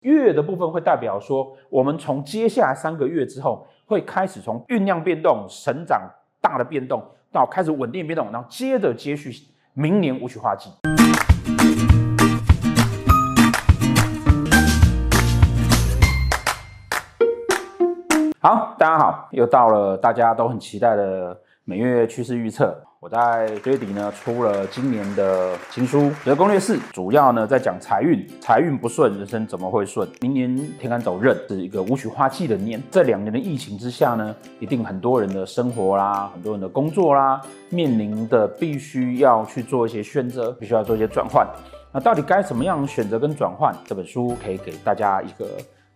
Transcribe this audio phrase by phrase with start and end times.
[0.00, 6.00] 月的部分会代表说，我们从接下来三个月之后，会开始从酝酿变动、成长
[6.40, 9.30] 大的变动，到开始稳定变动，然后接着接续
[9.74, 10.70] 明年无曲化季。
[18.40, 22.74] 好，大家好，又到了大家都很期待的每月趋势预测。
[23.00, 30.06] 我在月底呢出了今年的新书《择攻略四》，主要呢在讲财运，财运不顺，人生怎么会顺？
[30.20, 37.40] 明年天干走壬是一个武曲化忌的年，这两年的疫情之下呢，一定很多人的生活啦，很多人的工作啦，
[37.70, 41.48] 面临的必须要去做一些选择，必须要做一些转换。
[41.90, 43.74] 那到底该怎么样选择跟转换？
[43.86, 45.46] 这本书可以给大家一个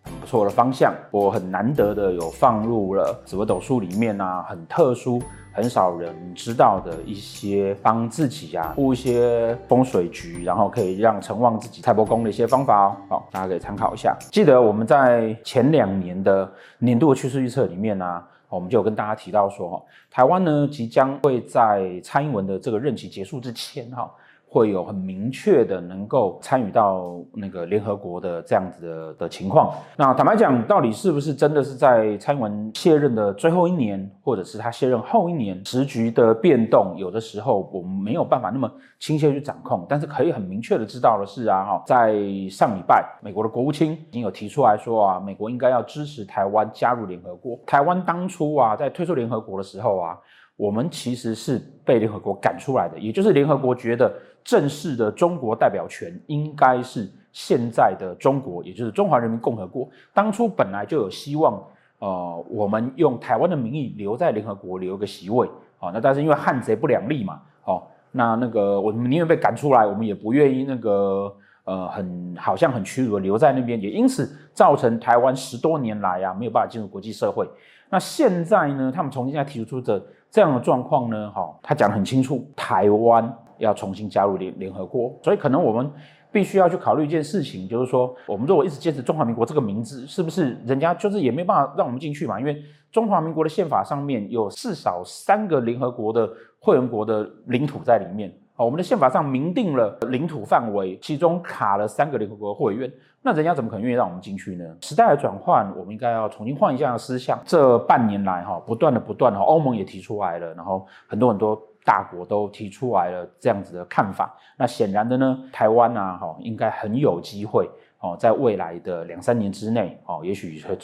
[0.01, 0.91] 很不错的方向。
[1.11, 5.21] 我很难得的有放入了紫微斗数里面啊，很特殊。
[5.55, 14.13] 很少人知道的一些帮自己啊布一些风水局，然后可以让成旺自己财帛宫的一些方法哦，好，大家可以参考一下。
[14.29, 24.11] 记得我们在前两年的年度趋势预测里面呢，我们就有跟大家提到说，台湾呢即将会在蔡英文的这个任期结束之前，哈。
[24.55, 29.73] 会有很明确的能够参与到那个联合国的这样子的的情况。
[29.97, 39.85] 那坦白讲，到底是不是真的是在参英文卸任的最后一年，或者是他卸任后一年，时局的变动，有的时候我们没有办法那么亲切去掌控。
[39.89, 42.13] 但是可以很明确的知道的是啊，哈，在
[42.49, 47.59] 上礼拜，美国的国务卿已经有提出来说啊，美国应该要支持台湾加入联合国。
[47.67, 50.17] 台湾当初啊，在退出联合国的时候啊，
[50.55, 54.11] 我们其实是被联合国赶出来的，也就是联合国觉得。
[54.45, 59.89] 正式的中国代表权应该是现在的中国，也就是中华人民共和国。
[60.13, 61.59] 当初本来就有希望，
[61.97, 77.49] 呃，我们用台湾的名义留在联合国留一个席位，好，那但是因为汉贼不两立嘛，好，那那个我们宁愿被赶出来，我们也不愿意那个呃很好像很屈辱的留在那边，也因此造成台湾十多年来啊没有办法进入国际社会。
[77.89, 79.99] 那现在呢，他们重新再提出这
[80.35, 83.33] 这样的状况呢，哈，他讲得很清楚，台湾。
[83.57, 85.89] 要重新加入联联合国，所以可能我们
[86.29, 92.37] 必须要去考虑一件事情，就是说，我们如果一直坚持中华民国这个名字，是不是人家就是也没办法让我们进去嘛？
[92.37, 92.61] 因为
[92.91, 96.29] 中华民国的宪法上面有至少三个联合国的
[96.59, 98.29] 会员国的领土在里面。
[98.55, 104.63] 好，我们的宪法上明定了领土范围，其中卡了三个联合国会员，那人家怎么可能愿意让我们进去呢？
[104.81, 107.37] 时代的转换，我们应该要重新换一下思想。
[107.45, 111.61] 这半年来哈，不断的不断的，欧盟也提出来了，然后很多很多。
[111.85, 120.75] 大国都提出来了这样子的看法，那显然的呢，台湾啊，哈，应该很有机会哦，在未来的两三年之内，哦，也许会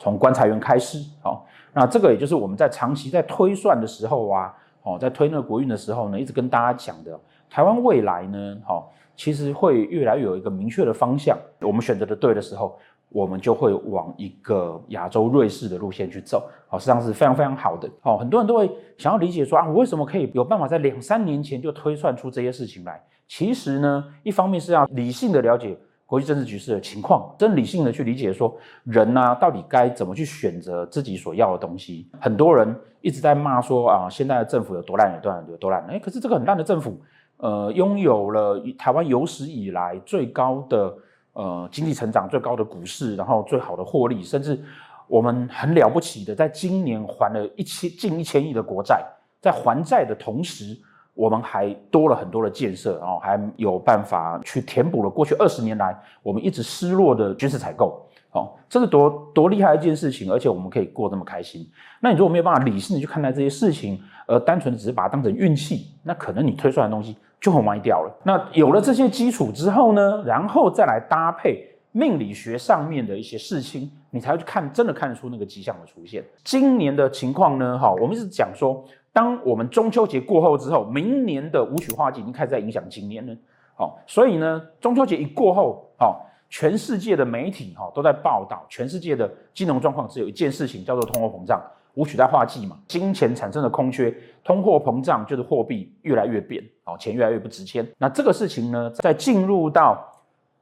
[0.00, 1.40] 从观察员开始，哦，
[1.72, 4.52] 那这个也就是我们在长期在推算的时候啊，
[4.94, 7.18] 哦，在推那个国运的时候呢，一直跟大家讲的，
[7.50, 8.84] 台湾未来呢，哦，
[9.16, 12.78] 其实会越来越有一个明确的方向，我们选择的对的时候。
[13.10, 17.88] 我们就会往一个亚洲瑞士的路线去走，好，实际上是非常非常好的。
[18.02, 23.02] 好，很多人都会想要理解说啊，我为什么可以有办法在两三年前就推算出这些事情来？
[23.26, 25.74] 其实呢，一方面是要理性的了解
[26.08, 32.08] 国际政治局势的情况，真理性的去理解说人呢，到底该怎么去选择自己所要的东西。
[32.18, 35.84] 很多人一直在骂说啊，现在的政府有多烂，有多烂，有多烂。
[35.86, 36.98] 哎，可是这个很烂的政府，
[37.36, 40.96] 呃，拥有了台湾有史以来最高的。
[41.34, 44.60] 呃，经济成长最高的股市，然后最好的获利，甚至
[45.06, 49.04] 我们很了不起的，在今年还了一千近一千亿的国债，
[49.40, 50.76] 在还债的同时，
[51.18, 55.92] 我们还多了很多的建设，然后还有办法去填补了过去二十年来
[56.22, 61.68] 我们一直失落的军事采购，哦，这是多多厉害的一件事情，而且我们可以过这么开心。
[62.00, 67.16] 那你如果没有办法理性的去看待这些事情，而单纯的只是把它当成运气，那可能你推出来的东西。
[67.40, 68.12] 就很歪掉了。
[68.24, 76.24] 那有了这些基础之后呢，然后再来搭配命理学上面的一些事情，你才会去看，真的看得出那个迹象的出现。
[76.42, 83.34] 今年的情况呢，哈，我们一直讲说，当我们中秋节过后之后，明年的武曲化季已经开始在影响今年了。
[83.74, 91.60] 好，所以呢，中秋节一过后，好，全世界的媒体哈都在报道，全世界的金融状况只有一件事情，叫做通货膨胀。
[91.94, 94.14] 武曲在化季嘛，金钱产生的空缺，
[94.44, 97.84] 通货膨胀就是货币越来越贬，哦，钱越来越不值钱。
[97.98, 100.00] 那这个事情呢，在进入到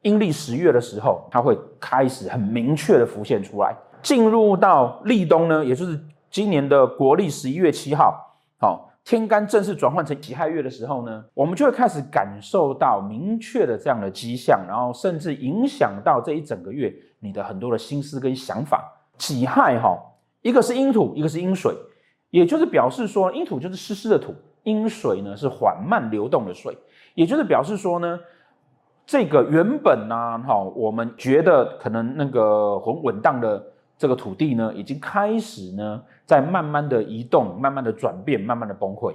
[0.00, 3.76] 阴历十月的时候，它会开始很明确的浮现出来。
[4.02, 6.00] 进入到立冬呢，也就是
[6.30, 8.25] 今年的国历十一月七号，
[8.58, 18.92] 好，天干正式转换成己亥月的时候呢，我们就会开始感受到明确的这样的迹象，然后甚至影响到这一整个月你的很多的心思跟想法。
[19.18, 19.98] 己亥哈。
[20.42, 21.74] 一个是阴土，一个是阴水，
[22.30, 24.32] 也就是表示说，阴土就是湿湿的土，
[24.62, 26.76] 阴水呢是缓慢流动的水，
[27.14, 28.20] 也就是表示说呢，
[29.04, 33.60] 这个原本呢，哈，我们觉得可能那个很稳当的
[33.98, 39.14] 这个土地呢，已经开始呢，在慢慢的移动，慢慢的转变，慢慢的崩溃。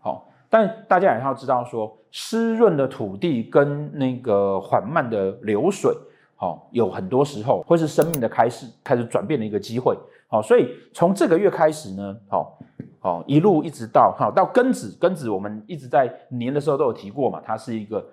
[0.00, 5.94] 好，但大家也要知道说，湿润的土地跟那个缓慢的流水，
[6.36, 9.96] 好，有很多时候会是生命的开始，开始转变的一个机会。
[10.28, 12.58] 好，所以从这个月开始呢，好，
[13.00, 18.04] 好，一路一直到好到庚子，庚子我们一直在年的时候都有提过嘛，它是一个。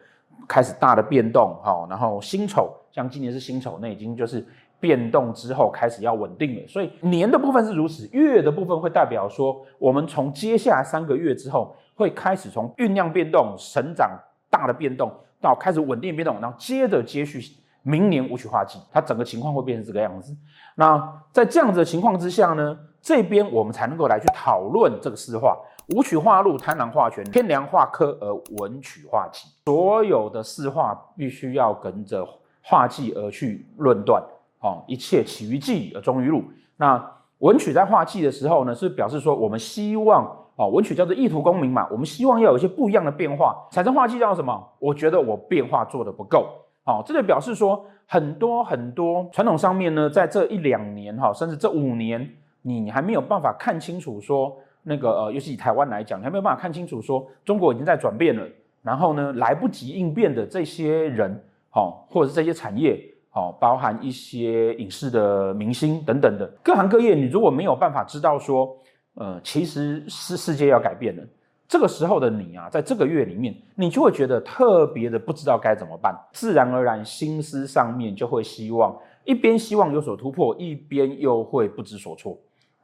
[0.47, 4.43] 开始大的变动，好，然后辛丑，像今年是辛丑，那已经就是
[4.79, 6.67] 变动之后开始要稳定了。
[6.67, 14.09] 所以年的部分是如此，月的部分会代表说，我们从接下来三个月之后，会开始从酝酿变动、成长
[14.49, 15.11] 大的变动，
[15.41, 17.41] 到开始稳定变动，然后接着接续
[17.83, 20.35] 明年武曲化忌，它整个情况会变成这个样子。
[20.75, 25.57] 那在这样子的情况之下呢，这边我们才能够来去讨论这个四化。
[25.95, 29.47] 武曲化禄，贪狼化权，天梁化科，而文曲化忌。
[29.65, 32.23] 所有的四化必须要跟着
[32.61, 34.23] 化忌而去论断，
[34.61, 36.43] 哦，一切起于忌而终于禄。
[36.77, 37.03] 那
[37.39, 40.25] 文曲在化忌的时候呢，是表示说我们希望，
[40.55, 43.55] 哦，文曲叫做意图功名嘛，我们希望要有一些不一样的变化。
[43.71, 44.67] 产生化忌叫什么？
[44.79, 46.49] 我觉得我变化做得不够，
[46.83, 52.29] 好，这就表示说很多很多传统上面呢，在这一两年哈，甚至这五年，
[52.61, 54.57] 你还没有办法看清楚说。
[54.81, 58.47] 那个呃，尤其以台湾来讲，你还没有办法看清楚说中国已经在转变了，
[58.81, 62.97] 然后呢，来不及应变的这些人，好，或者是这些产业，
[63.31, 68.75] 好，包含一些影视的明星等等的各行各业，你如果没有办法知道说，
[69.13, 71.23] 呃，其实是世界要改变了，
[71.67, 82.35] 这个时候的你啊，在这个月里面，你就会觉得特别的不知道该怎么办，自然而然心思上面就会希望一边希望有所突破，一边又会不知所措。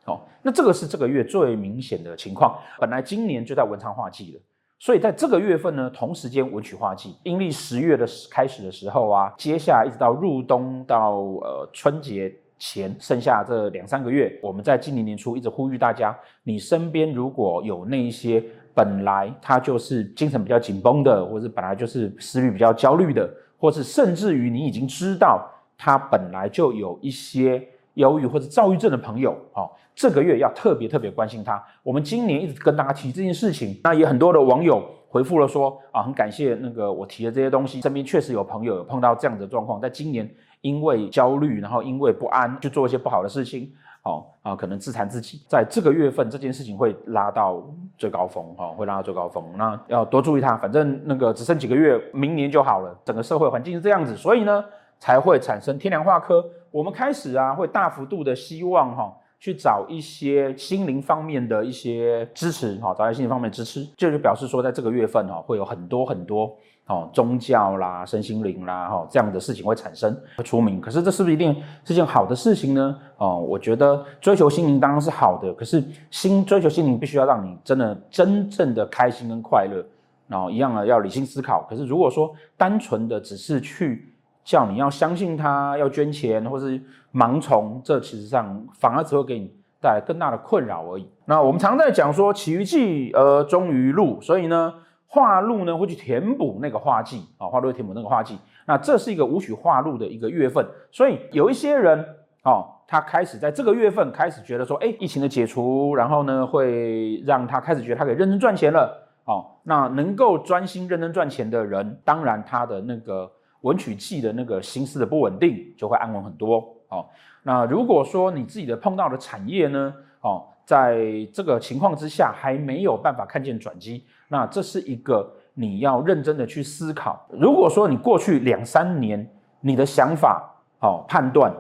[0.06, 2.56] 哦，那这个是这个月最明显的情况。
[2.80, 4.40] 本来今年就在文昌化忌了，
[4.78, 18.44] 所以在这个月份呢，同时间文曲化忌，阴历十月的开始的时候啊，接下来一直到入冬到呃春节前，剩下这两三个月，我们在今年年初一直呼吁大家，你身边如果有那一些
[18.74, 29.70] 本来他就是精神比较紧绷的，或者是本来就是思虑比较焦虑的，或是甚至于你已经知道他本来就有一些忧郁或者躁郁症的朋友，哦。
[29.96, 31.64] 这个月要特别特别关心他。
[31.82, 37.80] 我们今年一直跟大家提这件事情，那也很多的网友回复了说啊，很感谢那个我提的这些东西。
[37.80, 43.72] 身边确实有朋友有碰到这样的状况，在今年因为焦虑，然后因为不安，去做一些不好的事情，
[44.04, 45.42] 哦啊，可能自残自己。
[45.48, 47.66] 在这个月份，这件事情会拉到
[47.98, 49.46] 最高峰，哈，会拉到最高峰。
[49.56, 52.94] 那要多注意它，反正那个只剩几个月，明年就好了。
[53.06, 54.66] 整个社会环境是这样子，所以呢，
[55.06, 56.44] 才会产生天梁化科。
[56.72, 59.16] 我们开始啊，会大幅度的希望哈。
[59.38, 66.52] 去找一些心灵方面的一些支持，哈，找一些心灵方面的支持，这就表示说，在这个月份哈，会有很多很多
[66.88, 70.82] 哦，宗教啦、身心灵啦，哈，这样的事情会产生，会出名。
[70.82, 72.98] 可是这是不是一定是件好的事情呢？
[73.18, 79.86] 哦，我觉得追求心灵当然是好的，可是心追求心灵必须要让你真的真正的开心跟快乐，
[80.28, 81.68] 然后一样的要理性思考。
[81.70, 84.12] 可是如果说单纯的只是去
[84.46, 86.80] 叫你要相信他，要捐钱，或是
[87.12, 89.52] 盲从，这其实上反而只会给你
[89.82, 91.10] 带来更大的困扰而已。
[91.26, 94.72] 那我们常在讲说，起于忌而终于禄，所以呢，
[95.08, 98.38] 化禄呢会去填补那个化忌啊，化禄会填补那个化忌。
[98.68, 102.06] 那这是一个武曲化禄的一个月份，所以有一些人
[102.44, 109.10] 哦，他开始在这个月份开始觉得说，哎，疫情的解除，然后呢会让他开始觉得他可以认真赚钱了。
[109.26, 113.32] 哦，那能够专心认真赚钱的人，当然他的那个。
[113.66, 116.64] 文曲忌的那个心思的不稳定，就会安稳很多。
[116.90, 117.04] 哦，
[117.42, 119.92] 那如果说你自己的碰到的产业呢，
[120.22, 127.28] 哦，在这个情况之下还没有办法看见转机，那这是一个你要认真的去思考。
[127.32, 129.28] 如果说你过去两三年
[129.62, 130.48] 你的想法，
[130.82, 131.52] 哦，判断，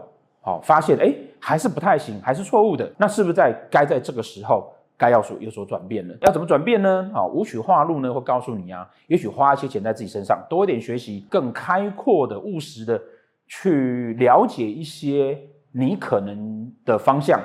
[0.44, 4.72] 哦，发现哎还是不太行，还是错误的，那是不是在该在这个时候？
[4.98, 7.12] 该要所有所转变了，要怎么转变呢？
[7.14, 13.02] 啊，武曲化禄呢，会告诉你啊，也许花一些钱在自己身上，多一点学习，更开阔的、务实的
[13.48, 15.38] 去了解一些
[15.72, 17.40] 你可能的方向，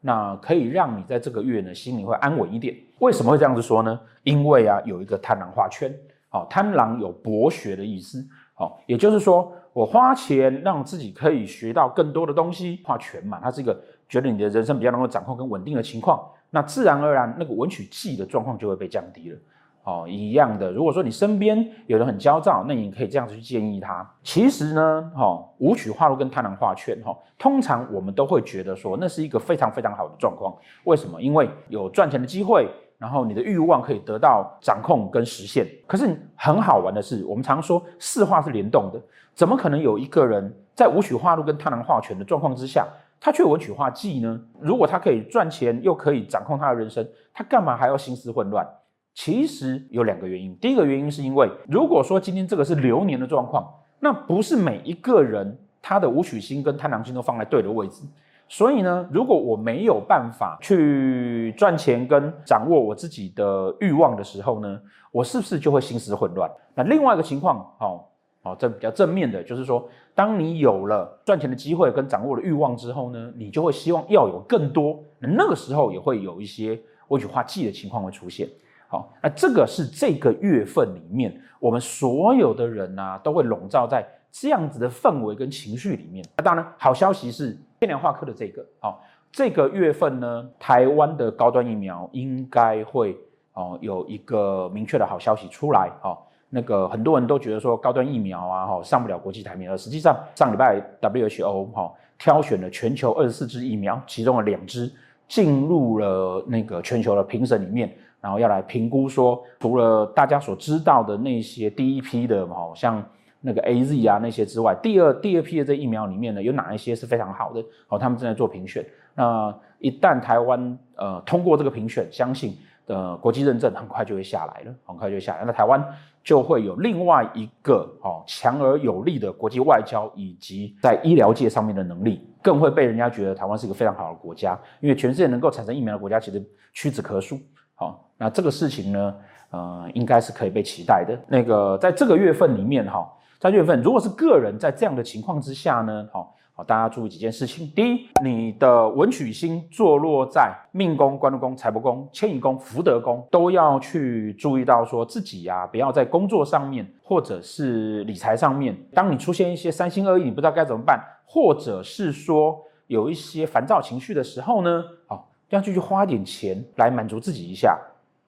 [0.00, 2.76] 那可以让你在这个月呢，心里会安稳一点。
[3.00, 3.98] 为什么会这样子说呢？
[4.22, 5.92] 因为啊，有一个贪狼画圈，
[6.28, 13.76] 好，贪狼有博学的意思，好，也就是说，我花钱让自己可以学到更多的东西，化权嘛，它是一个
[14.08, 16.24] 觉得你的人生比较能够掌控跟稳定的情况。
[16.54, 19.38] 那自然而然，那个文曲忌的状况就会被降低了。
[19.84, 24.08] 哦，一样的，如果说你身边有人很焦躁，那你可以这样子去建议他。
[24.22, 30.54] 其实呢，哈，武曲化禄跟贪狼化权，哈，通常我们都会觉得说，那是一个非常非常好的状况。
[30.84, 31.20] 为什么？
[31.20, 32.68] 因为有赚钱的机会，
[32.98, 35.66] 然后你的欲望可以得到掌控跟实现。
[35.88, 39.00] 可是很好玩的是，我们常说四化是联动的，
[39.34, 42.86] 怎么可能有一个人在武曲化禄跟贪狼化权的状况之下，
[43.24, 44.40] 他去文曲化忌呢？
[44.58, 48.66] 如果他可以赚钱，又可以掌控他的人生，他干嘛还要心思混乱？
[49.14, 50.56] 其实有两个原因。
[50.56, 58.02] 第一个原因是因为，如果说今天这个是流年的状况，那不是每一个人他的武曲星跟贪狼星都放在对的位置。
[58.48, 64.80] 所以呢，如果我没有办法去赚钱跟掌握我自己的欲望的时候呢，
[65.12, 66.50] 我是不是就会心思混乱？
[66.74, 68.04] 那另外一个情况，哦。
[68.42, 78.48] 哦，这比较正面的，就是说，当你有了赚钱的机会跟掌握的欲望之后呢，你就会希望要有更多，那那个时候也会有一些文曲化忌的情况会出现。
[78.88, 86.24] 好，那这个是这个月份里面，我们所有的人啊，都会笼罩在这样子的氛围跟情绪里面。
[86.36, 93.16] 那当然，好消息是天梁化科的这个，好，这个月份呢，台湾的高端疫苗应该会
[93.52, 96.28] 哦有一个明确的好消息出来，好。
[96.54, 104.92] 那个很多人都觉得说高端疫苗啊，哈上不了国际台面，而实际上上礼拜 WHO 哈挑选了全球二十四支疫苗，其中的两支
[105.26, 107.90] 进入了那个全球的评审里面，
[108.20, 113.02] 然后要来评估说，除了大家所知道的那些第一批的，好像
[113.40, 117.64] 那个 AZ 啊那些之外，第二第二批的这疫苗里面呢，有哪一些是非常好的？
[117.86, 118.84] 好，他们正在做评选。
[119.14, 125.44] 那一旦台湾呃通过这个评选，相信的国际认证很快就会下来了，很快就会下来。
[125.44, 125.84] 那台湾。
[126.24, 136.40] 就会有另外一个哦强而有力的国际外交以及在医疗界上面的能力，更会被人家觉得台湾是一个非常好的国家，因为全世界能够产生疫苗的国家其实
[136.72, 137.40] 屈指可数。
[137.74, 139.14] 好，那这个事情呢，
[139.50, 141.18] 呃，应该是可以被期待的。
[141.26, 146.36] 那个在这个月份里面哈，在月份如果是个人在这样的情况之下呢，好。
[146.54, 147.66] 好，大家注意几件事情。
[147.74, 167.80] 第一，你的文曲星坐落在命宫、官禄宫、财帛宫、迁移宫、福德宫，都要去注意到，说自己呀、不要在工作上面或者是理财上面，当你出现一些三心二意，你不知道该怎么办，或者是说有一些烦躁情绪的时候呢，好，要继续花点钱来满足自己一下，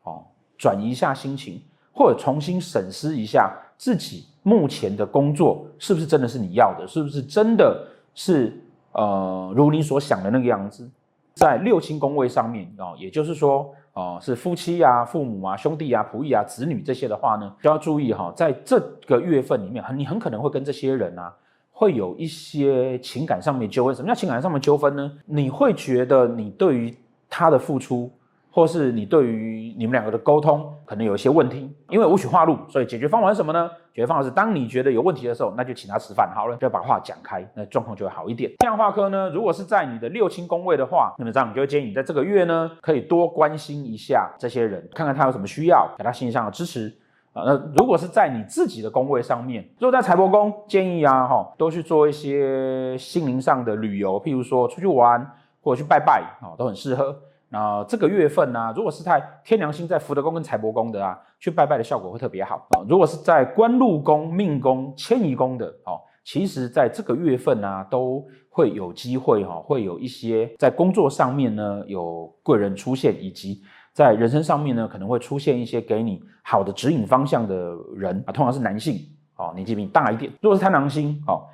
[0.05, 0.25] 哦，
[0.57, 1.61] 转移一下心情，
[1.93, 7.87] 或者重新审视一下自己目前的工作是不是真的是你要的，是不是真的。
[8.15, 8.59] 是
[8.93, 10.89] 呃，如你所想的那个样子，
[11.35, 21.35] 在六亲宫位上面啊、哦，也就是说，哦、是夫妻啊、父母啊、兄弟啊、仆役啊、子女这些的话呢，就要注意哈、哦，在这个月份里面，你很可能会跟这些人啊，
[21.73, 23.95] 会有一些情感上面纠纷。
[23.95, 25.13] 什么叫情感上面纠纷呢？
[25.27, 26.97] 你会觉得你对于
[27.29, 28.11] 他的付出。
[28.55, 33.69] 或是你对于你们两个的沟通可能有一些问题，因为无曲化路，所以解决方法是什么呢？
[33.93, 38.49] 解决方法是当你觉得有问题的时候，那就请他吃饭好了，就把话讲开，那状况就会好一点。
[38.61, 46.97] 天梁化科呢，如果是在你的六亲宫位的话，那么这样你就会建议你在这个月呢，可以多关心一下这些人，看看他有什么需要，给他心理上的支持
[47.33, 47.43] 啊。
[47.45, 55.29] 那如果是在你自己的宫位上面，如果在财帛宫，建议啊哈，都去做一些心灵上的旅游，譬如说出去玩
[55.61, 57.17] 或者去拜拜啊，都很适合。
[57.55, 62.83] 那这个月份呢、如果是在天梁星在福德宫跟财帛宫的啊，去拜拜的效果会特别好啊。
[62.89, 77.55] 如果是在官禄宫、命宫、迁移宫的，哦，其实在这个月份呢、都会有机会哈，会有一些在工作上面呢有贵人出现，以及在人生上面呢可能会出现一些给你好的指引方向的
[77.95, 78.97] 人啊，通常是男性，
[79.37, 80.33] 哦，年纪比你大一点。
[80.41, 81.47] 如果是贪狼星，哦。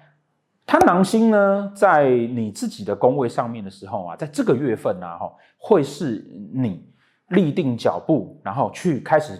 [0.70, 6.24] 贪狼星呢，在你自己的宫位上面的时候啊，在这个月份啊，哈，会是
[6.54, 6.88] 你
[7.30, 9.32] 立定脚步，然后去开始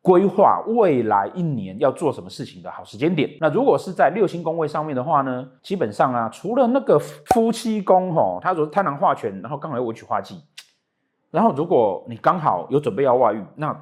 [0.00, 3.28] 规划未来一年要做什么事情的好时间点。
[3.38, 10.42] 那如果是在六星宫位上面的话呢，基本上啊，除了那个夫妻宫，哈，它如果贪狼化权，然后刚好有文曲化忌，
[11.30, 13.78] 然后如果你刚好有准备要外遇，那。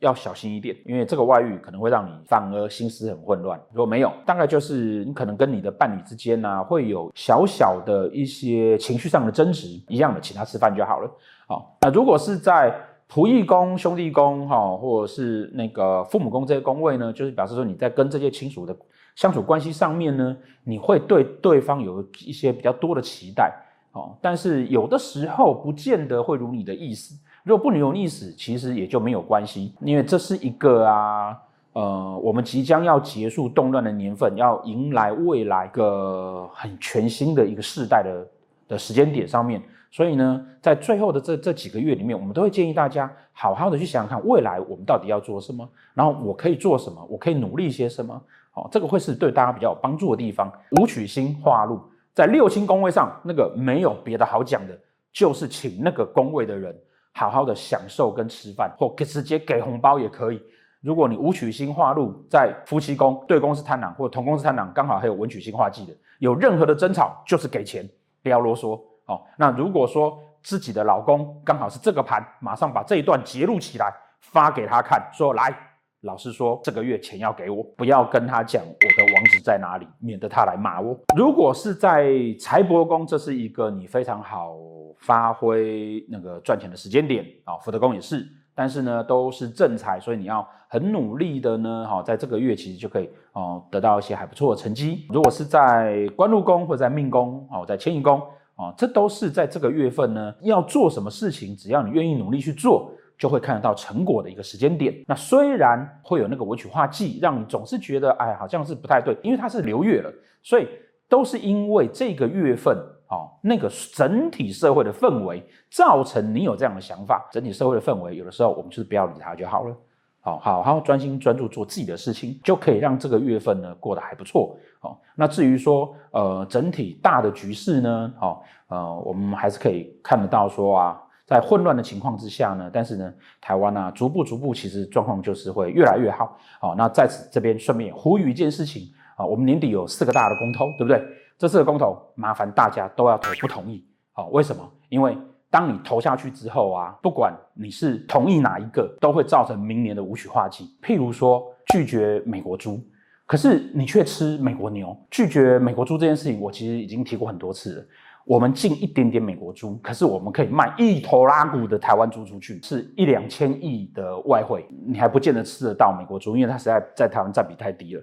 [0.00, 3.60] 要小心一点，因为这个外遇可能会让你反而心思很混乱。
[3.72, 11.10] 如果没有，大概就是你可能跟你的伴侣之间呢、啊，会有小小的一些情绪上的争执，一样的，请他吃饭就好了。
[11.46, 12.72] 好，那如果是在
[13.10, 18.76] 仆役宫、兄弟宫，哈，或者是那个父母宫这些宫位呢，就是表示说你在跟这些亲属的
[19.16, 23.52] 相处关系上面呢，你会对对方有一些比较多的期待，
[23.92, 27.16] 哦，但是有的时候不见得会如你的意思。
[27.48, 31.34] 如果不能有意思，其实也就没有关系，因为这是一个啊，
[31.72, 38.26] 呃，我们即将要结束动乱的年份，要迎来未来一个很全新的一个世代的
[38.68, 50.52] 的时间点上面，所以呢，在最后的这这几个月里面，我们都会建议大家好好的去想想看，未来我们到底要做什么，然后我可以做什么，我可以努力些什么，好，这个会是对大家比较有帮助的地方。
[50.72, 51.80] 武曲星化禄
[52.12, 54.78] 在六星宫位上，那个没有别的好讲的，
[55.14, 56.78] 就是请那个宫位的人。
[57.18, 60.40] 好好的享受跟吃饭，或给直接给红包也可以。
[60.80, 67.84] 如果你武曲星化禄在夫妻宫，对宫是贪狼，或同宫是贪狼，刚好还有文曲星化忌的，有任何的争吵就是给钱，
[68.22, 69.20] 不要啰嗦哦。
[69.36, 75.52] 那如果说自己的老公刚好是这个盘，马上把这一段揭露起来发给他看，说来，
[76.02, 80.96] 老实说这个月钱要给我，不要跟他讲我的网址在哪里，免得他来骂我。
[81.16, 84.56] 如果是在财帛宫，这是一个你非常好
[85.00, 88.24] 发挥那个赚钱的时间点啊，福德宫也是。
[88.54, 95.06] 但是呢，都是正财，所以你要很努力的呢，哈，在这个月其实就可以哦，得到一些还不错的成绩。
[95.10, 98.20] 如果是在官禄宫或者在命宫哦，在迁移宫
[98.56, 104.94] 哦，这都是在这个月份呢，要做什么事情，只要你愿意努力去做，就会看得到成果的一个时间点。
[105.06, 110.10] 那虽然会有那个文曲化忌，让你总是觉得哎，好像是不太对，因为它是流月了，
[110.42, 110.68] 所以
[111.08, 112.76] 都是因为这个月份。
[113.10, 119.74] 哦，那个整体社会的氛围造成你有这样的想法，整体社会的氛围，有的时候我们就是不要理它就好了。
[120.20, 124.54] 好好好，专心专注做自己的事情，就可以让这个月份呢过得还不错。
[124.78, 136.38] 好，那至于说呃整体大的局势呢，好呃我们还是可以看得到说啊，在混乱的情况之下呢，但是呢台湾啊逐步逐步其实状况就是会越来越好。
[136.58, 141.04] 好，那在此这边顺便呼吁一件事情啊，我们年底有四个大的公投，对不对？
[141.36, 143.86] 这四个公投，麻烦大家都要投不同意。
[144.12, 144.66] 好，为什么？
[144.88, 145.16] 因为
[145.50, 150.74] 当你投下去之后啊，不管你是同意哪一个，都会造成明年的武曲化忌。
[150.82, 152.80] 譬如说拒绝美国猪，
[153.26, 154.96] 可是你却吃美国牛。
[155.10, 157.84] 拒绝美国猪这件事情，我其实已经提过很多次了。
[158.28, 168.02] 我们进一点点美国猪，可是我们可以卖一头拉骨的台湾猪出去，是一两千亿的外汇，你还不见得吃得到美国猪，因为它实在在台湾占比太低了。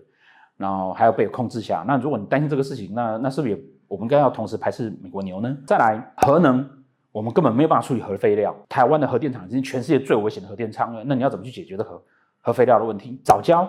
[0.58, 5.56] 然后还要被控制下，那如果你担心这个事情，那那是不是也我们该要同时排斥美国牛呢？
[5.68, 6.68] 再来核能，
[7.12, 8.56] 我们根本没有办法处理核废料。
[8.68, 12.02] 台湾的核电厂已经全世界最危险的核电厂了，那你要怎么去解决这核
[12.42, 13.22] 核废料的问题？
[13.24, 13.68] 藻礁，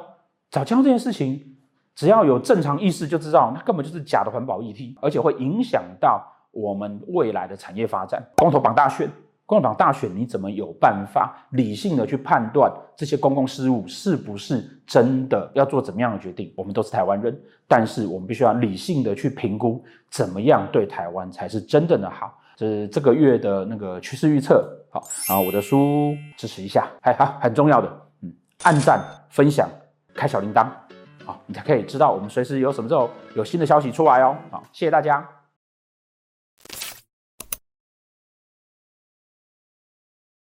[0.49, 1.57] 藻礁这件事情，
[1.95, 6.25] 只要有正常意识就知道，那根本就是假的环保议题，而且会影响到
[6.57, 8.23] 我们未来的产业发展。
[8.37, 9.09] 公投榜大选。
[9.49, 16.53] 公投党大选，你怎么有办法理性的去判断这些公共事务是不是真的要做怎么样的决定？
[16.57, 22.37] 我们都是台湾人，但是我们必须要理性的去评估怎么样对台湾才是真正的好。
[22.57, 24.69] 这是这个月的那个趋势预测。
[24.91, 27.89] 好，然后我的书支持一下，还好很重要的，
[28.23, 29.69] 嗯，按赞、分享、
[30.13, 30.67] 开小铃铛，
[31.25, 34.35] 好，你才可以知道我们随时有什么时候有新的消息出来哦。
[34.51, 35.36] 好，谢谢大家。